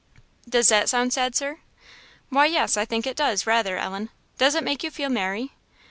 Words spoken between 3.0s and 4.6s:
it does, rather, Ellen. Does